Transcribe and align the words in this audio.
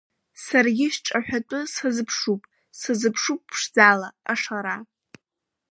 Саргьы 0.45 0.87
сҿаҳәатәы 0.93 1.59
сазыԥшуп, 1.73 2.41
сазыԥшуп, 2.79 3.41
ԥшӡала, 3.51 4.09
ашара. 4.31 4.77